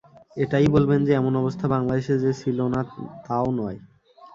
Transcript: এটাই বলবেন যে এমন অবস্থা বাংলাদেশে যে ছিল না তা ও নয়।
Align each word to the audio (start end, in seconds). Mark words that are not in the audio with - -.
এটাই 0.37 0.67
বলবেন 0.67 0.99
যে 1.07 1.11
এমন 1.15 1.33
অবস্থা 1.35 1.65
বাংলাদেশে 1.67 2.15
যে 2.23 2.31
ছিল 2.41 2.59
না 2.73 2.81
তা 3.25 3.35
ও 3.41 3.49
নয়। 3.59 3.77